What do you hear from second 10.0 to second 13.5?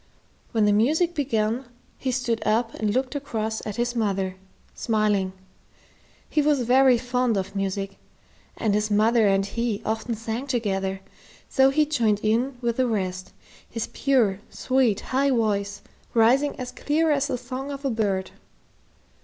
sang together, so he joined in with the rest,